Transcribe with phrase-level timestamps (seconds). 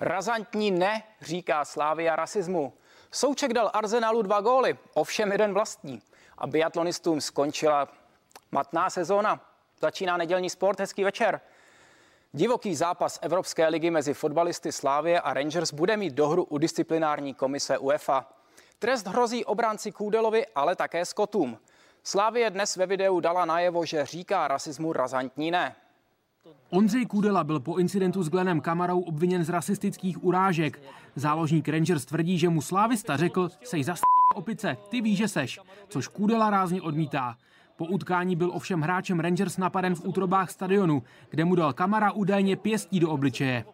[0.00, 2.72] Razantní ne, říká Slávia rasismu.
[3.10, 6.02] Souček dal Arsenalu dva góly, ovšem jeden vlastní.
[6.38, 7.88] A biatlonistům skončila
[8.50, 9.40] matná sezóna.
[9.80, 11.40] Začíná nedělní sport, hezký večer.
[12.32, 17.78] Divoký zápas Evropské ligy mezi fotbalisty Slávie a Rangers bude mít dohru u disciplinární komise
[17.78, 18.32] UEFA.
[18.78, 21.58] Trest hrozí obránci Kůdelovi, ale také Skotům.
[22.02, 25.76] Slávie dnes ve videu dala najevo, že říká rasismu razantní ne.
[26.70, 30.82] Ondřej Kudela byl po incidentu s Glenem Kamarou obviněn z rasistických urážek.
[31.16, 33.94] Záložník Rangers tvrdí, že mu slávista řekl, sej za
[34.34, 37.36] opice, ty víš, že seš, což Kudela rázně odmítá.
[37.76, 42.56] Po utkání byl ovšem hráčem Rangers napaden v útrobách stadionu, kde mu dal Kamara údajně
[42.56, 43.64] pěstí do obličeje.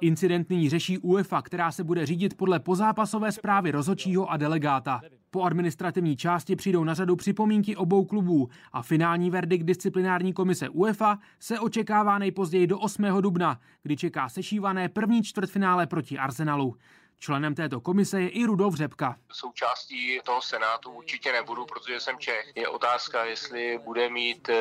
[0.00, 5.00] Incident nyní řeší UEFA, která se bude řídit podle pozápasové zprávy rozhodčího a delegáta.
[5.30, 11.18] Po administrativní části přijdou na řadu připomínky obou klubů a finální verdikt disciplinární komise UEFA
[11.38, 13.04] se očekává nejpozději do 8.
[13.20, 16.76] dubna, kdy čeká sešívané první čtvrtfinále proti Arsenalu.
[17.22, 19.16] Členem této komise je i Rudolf Řepka.
[19.32, 22.52] Součástí toho senátu určitě nebudu, protože jsem Čech.
[22.54, 24.54] Je otázka, jestli bude mít e,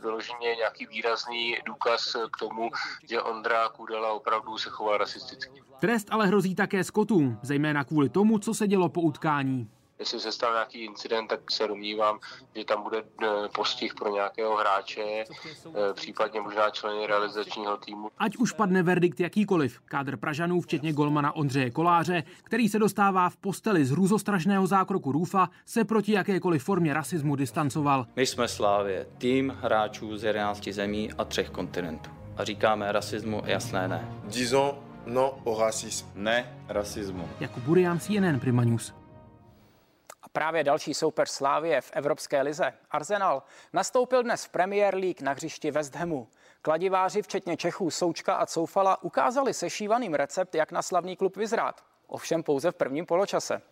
[0.00, 2.70] vyloženě nějaký výrazný důkaz k tomu,
[3.08, 5.62] že Ondra Kudela opravdu se chová rasisticky.
[5.80, 10.32] Trest ale hrozí také Skotům, zejména kvůli tomu, co se dělo po utkání jestli se
[10.32, 12.18] stal nějaký incident, tak se domnívám,
[12.56, 15.24] že tam bude eh, postih pro nějakého hráče, eh,
[15.94, 18.10] případně možná členy realizačního týmu.
[18.18, 23.36] Ať už padne verdikt jakýkoliv, kádr Pražanů, včetně golmana Ondřeje Koláře, který se dostává v
[23.36, 28.06] posteli z hrůzostrašného zákroku Růfa, se proti jakékoliv formě rasismu distancoval.
[28.16, 32.10] My jsme Slávě, tým hráčů z 11 zemí a třech kontinentů.
[32.36, 34.08] A říkáme rasismu jasné ne.
[34.24, 34.74] Disons
[35.08, 36.08] no au racisme.
[36.14, 37.28] Ne rasismu.
[37.40, 38.97] Jako Burian CNN Prima News.
[40.38, 45.70] Právě další soupeř Slávie v Evropské lize, Arsenal, nastoupil dnes v Premier League na hřišti
[45.70, 46.28] West Hamu.
[46.62, 51.84] Kladiváři, včetně Čechů Součka a Coufala, ukázali sešívaným recept, jak na slavný klub vyzrát.
[52.06, 53.62] Ovšem pouze v prvním poločase.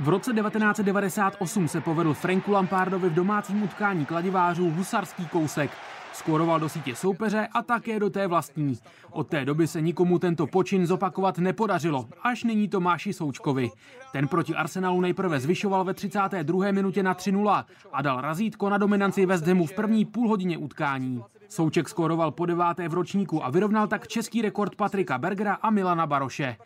[0.00, 5.70] V roce 1998 se povedl Franku Lampardovi v domácím utkání kladivářů husarský kousek.
[6.12, 8.78] Skóroval do sítě soupeře a také do té vlastní.
[9.10, 13.70] Od té doby se nikomu tento počin zopakovat nepodařilo, až nyní Tomáši Součkovi.
[14.12, 16.72] Ten proti Arsenalu nejprve zvyšoval ve 32.
[16.72, 21.22] minutě na 3-0 a dal razítko na dominanci West Hamu v první půlhodině utkání.
[21.48, 26.06] Souček skóroval po deváté v ročníku a vyrovnal tak český rekord Patrika Bergera a Milana
[26.06, 26.56] Baroše.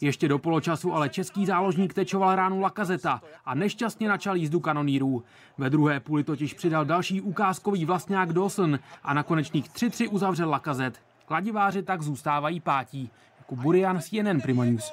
[0.00, 5.24] Ještě do poločasu ale český záložník tečoval ránu Lakazeta a nešťastně načal jízdu kanonírů.
[5.58, 11.00] Ve druhé půli totiž přidal další ukázkový vlastňák Dawson a na konečných 3-3 uzavřel Lakazet.
[11.26, 13.10] Kladiváři tak zůstávají pátí.
[13.38, 14.92] Jako Burian CNN Prima News.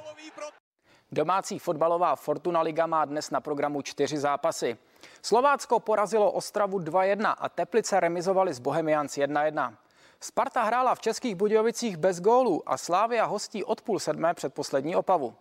[1.11, 4.77] Domácí fotbalová Fortuna Liga má dnes na programu čtyři zápasy.
[5.21, 9.73] Slovácko porazilo Ostravu 2-1 a Teplice remizovali s Bohemians 1-1.
[10.21, 14.95] Sparta hrála v Českých Budějovicích bez gólů a Slávia hostí od půl sedmé před poslední
[14.95, 15.33] opavu.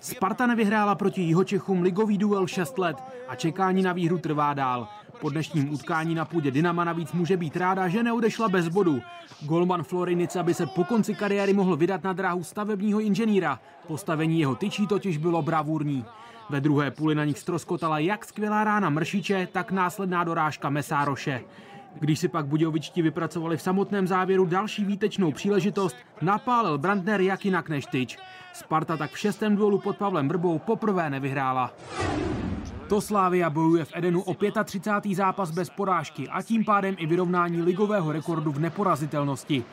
[0.00, 2.96] Sparta nevyhrála proti Jihočechům ligový duel 6 let
[3.28, 4.88] a čekání na výhru trvá dál.
[5.20, 9.02] Po dnešním utkání na půdě Dynama navíc může být ráda, že neodešla bez bodu.
[9.40, 13.60] Golman Florinica by se po konci kariéry mohl vydat na dráhu stavebního inženýra.
[13.86, 16.04] Postavení jeho tyčí totiž bylo bravurní.
[16.50, 21.44] Ve druhé půli na nich stroskotala jak skvělá rána Mršiče, tak následná dorážka Mesároše.
[22.00, 27.68] Když si pak Budějovičti vypracovali v samotném závěru další výtečnou příležitost, napálil Brandner jak jinak
[27.68, 28.18] než tyč.
[28.52, 31.72] Sparta tak v šestém duelu pod Pavlem Brbou poprvé nevyhrála.
[32.88, 34.34] To Slávia bojuje v Edenu o
[34.64, 35.14] 35.
[35.14, 39.64] zápas bez porážky a tím pádem i vyrovnání ligového rekordu v neporazitelnosti.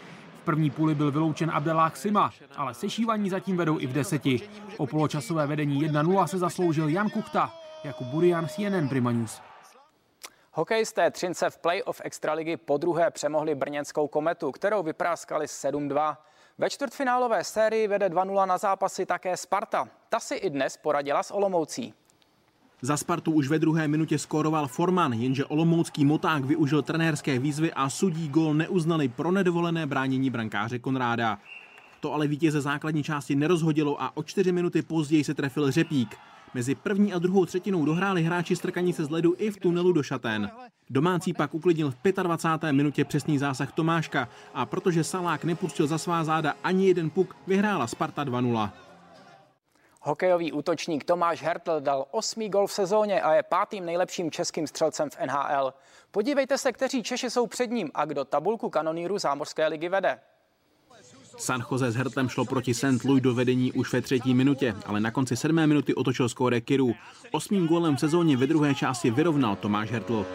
[0.41, 4.41] V první půli byl vyloučen Abdelách Sima, ale sešívaní zatím vedou i v deseti.
[4.77, 7.53] O poločasové vedení 1-0 se zasloužil Jan Kuchta,
[7.83, 9.41] jako Burian CNN Prima News.
[10.55, 16.17] Hokejisté Třince v playoff extraligy po druhé přemohli brněnskou kometu, kterou vypráskali 7-2.
[16.57, 19.87] Ve čtvrtfinálové sérii vede 2-0 na zápasy také Sparta.
[20.09, 21.93] Ta si i dnes poradila s Olomoucí.
[22.81, 27.89] Za Spartu už ve druhé minutě skóroval Forman, jenže olomoucký moták využil trenérské výzvy a
[27.89, 31.39] sudí gol neuznali pro nedovolené bránění brankáře Konráda.
[31.99, 36.17] To ale vítěze základní části nerozhodilo a o čtyři minuty později se trefil Řepík.
[36.53, 40.03] Mezi první a druhou třetinou dohráli hráči strkaní se z ledu i v tunelu do
[40.03, 40.51] šatén.
[40.89, 42.71] Domácí pak uklidnil v 25.
[42.71, 47.87] minutě přesný zásah Tomáška a protože Salák nepustil za svá záda ani jeden puk, vyhrála
[47.87, 48.69] Sparta 2-0.
[50.01, 55.09] Hokejový útočník Tomáš Hertl dal osmý gol v sezóně a je pátým nejlepším českým střelcem
[55.09, 55.73] v NHL.
[56.11, 60.19] Podívejte se, kteří Češi jsou před ním a kdo tabulku kanonýru zámořské ligy vede.
[61.37, 63.03] San Jose s Hertem šlo proti St.
[63.05, 66.93] Louis do vedení už ve třetí minutě, ale na konci sedmé minuty otočil skóre Kiru.
[67.31, 70.25] Osmým gólem v sezóně ve druhé části vyrovnal Tomáš Hertl.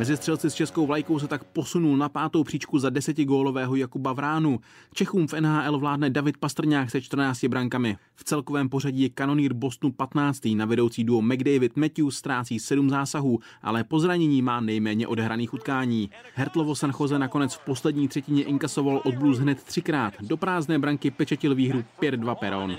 [0.00, 4.60] Mezi střelci s českou vlajkou se tak posunul na pátou příčku za desetigólového Jakuba Vránu.
[4.94, 7.96] Čechům v NHL vládne David Pastrňák se 14 brankami.
[8.14, 10.40] V celkovém pořadí je kanonýr Bostonu 15.
[10.54, 16.10] Na vedoucí duo McDavid Matthews ztrácí 7 zásahů, ale po zranění má nejméně odehraných utkání.
[16.34, 20.14] Hertlovo San Jose nakonec v poslední třetině inkasoval od Blues hned třikrát.
[20.20, 22.76] Do prázdné branky pečetil výhru 5-2 Peron.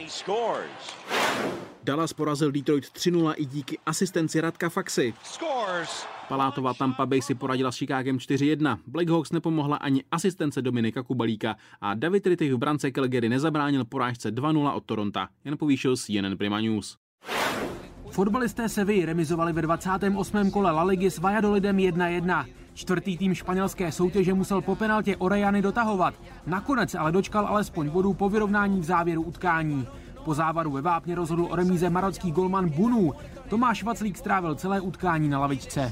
[1.83, 5.13] Dallas porazil Detroit 3-0 i díky asistenci Radka Faxy.
[6.30, 8.78] Palátová Tampa Bay si poradila s Chicagem 4-1.
[8.88, 14.75] Blackhawks nepomohla ani asistence Dominika Kubalíka a David Rittich v brance Calgary nezabránil porážce 2-0
[14.75, 15.19] od Toronto.
[15.45, 16.98] Jen povýšil CNN Prima News.
[18.12, 20.51] Fotbalisté Sevilla remizovali ve 28.
[20.51, 22.45] kole La Ligy s Valladolidem 1-1.
[22.74, 26.13] Čtvrtý tým španělské soutěže musel po penaltě Orejany dotahovat.
[26.48, 29.88] Nakonec ale dočkal alespoň bodů po vyrovnání v závěru utkání.
[30.25, 33.13] Po závaru ve Vápně rozhodl o remíze marocký golman Bunu.
[33.50, 35.91] Tomáš Vaclík strávil celé utkání na lavičce.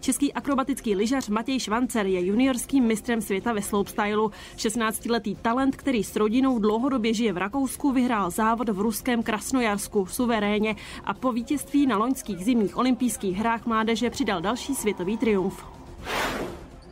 [0.00, 4.30] Český akrobatický lyžař Matěj Švancer je juniorským mistrem světa ve slopestylu.
[4.56, 10.76] 16-letý talent, který s rodinou dlouhodobě žije v Rakousku, vyhrál závod v ruském Krasnojarsku suverénně
[11.04, 15.75] a po vítězství na loňských zimních olympijských hrách mládeže přidal další světový triumf.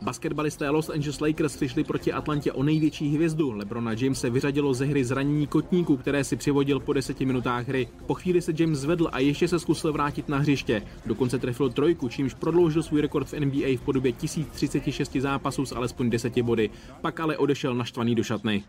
[0.05, 3.51] Basketbalisté Los Angeles Lakers přišli proti Atlantě o největší hvězdu.
[3.51, 7.87] Lebrona se vyřadilo ze hry zranění kotníku, které si přivodil po deseti minutách hry.
[8.05, 10.81] Po chvíli se James zvedl a ještě se zkusil vrátit na hřiště.
[11.05, 16.09] Dokonce trefil trojku, čímž prodloužil svůj rekord v NBA v podobě 1036 zápasů s alespoň
[16.09, 16.69] 10 body.
[17.01, 18.63] Pak ale odešel naštvaný do šatny.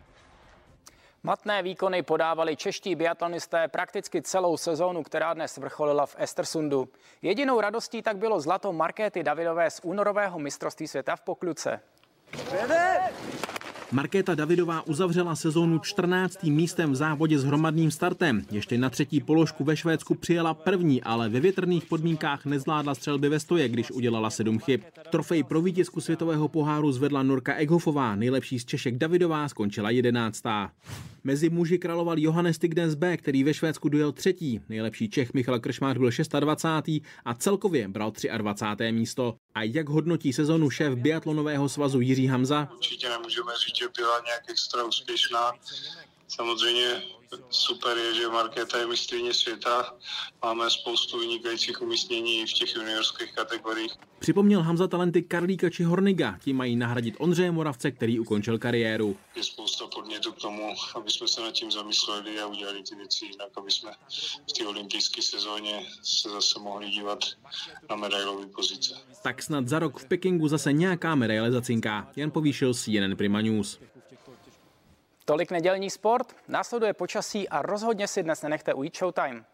[1.27, 6.89] Matné výkony podávali čeští biatlonisté prakticky celou sezónu, která dnes vrcholila v Estersundu.
[7.23, 11.81] Jedinou radostí tak bylo zlato Markéty Davidové z únorového mistrovství světa v Pokluce.
[13.93, 16.43] Markéta Davidová uzavřela sezónu 14.
[16.43, 18.43] místem v závodě s hromadným startem.
[18.51, 23.41] Ještě na třetí položku ve Švédsku přijela první, ale ve větrných podmínkách nezvládla střelby ve
[23.41, 24.81] stoje, když udělala sedm chyb.
[25.11, 30.71] Trofej pro vítězku světového poháru zvedla Norka Eghofová, nejlepší z Češek Davidová skončila jedenáctá.
[31.27, 34.61] Mezi muži královal Johannes Tignes B, který ve Švédsku dojel třetí.
[34.69, 37.07] Nejlepší Čech Michal Kršmář byl 26.
[37.25, 38.93] a celkově bral 23.
[38.93, 39.35] místo.
[39.55, 42.69] A jak hodnotí sezonu šéf biatlonového svazu Jiří Hamza?
[42.73, 45.53] Určitě nemůžeme říct, že byla nějak extra úspěšná.
[46.29, 47.03] Samozřejmě
[47.51, 49.95] super je, že Markéta je mistrně světa.
[50.43, 53.93] Máme spoustu vynikajících umístění i v těch juniorských kategoriích.
[54.19, 56.39] Připomněl Hamza talenty Karlíka či Horniga.
[56.45, 59.17] Ti mají nahradit Ondřeje Moravce, který ukončil kariéru.
[59.37, 63.25] Je spousta podnětů k tomu, aby jsme se nad tím zamysleli a udělali ty věci
[63.25, 63.91] jinak, aby jsme
[64.49, 67.19] v té olympijské sezóně se zase mohli dívat
[67.91, 68.95] na medailové pozice.
[69.23, 72.11] Tak snad za rok v Pekingu zase nějaká medaile zacinká.
[72.17, 73.79] Jen povýšil CNN Prima News.
[75.29, 79.45] Tolik nedělní sport, následuje počasí a rozhodně si dnes nenechte ujít Showtime.